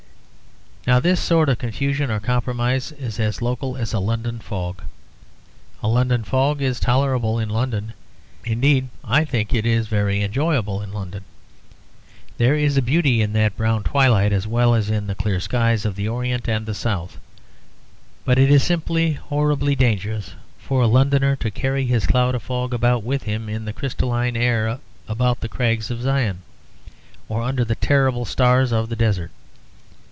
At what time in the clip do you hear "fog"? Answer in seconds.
4.39-4.81, 6.23-6.59, 22.41-22.73